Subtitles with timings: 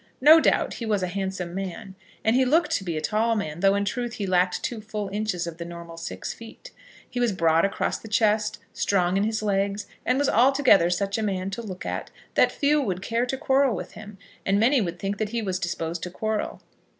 [0.19, 1.93] No doubt he was a handsome man.
[2.25, 5.09] And he looked to be a tall man, though in truth he lacked two full
[5.09, 6.71] inches of the normal six feet.
[7.07, 11.23] He was broad across the chest, strong on his legs, and was altogether such a
[11.23, 14.97] man to look at that few would care to quarrel with him, and many would
[14.97, 16.63] think that he was disposed to quarrel.